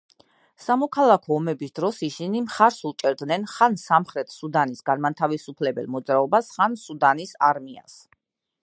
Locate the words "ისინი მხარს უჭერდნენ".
2.07-3.45